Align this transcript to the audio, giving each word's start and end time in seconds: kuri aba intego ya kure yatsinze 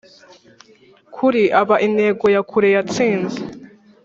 kuri 1.15 1.41
aba 1.61 1.75
intego 1.87 2.25
ya 2.35 2.41
kure 2.49 2.69
yatsinze 2.75 3.39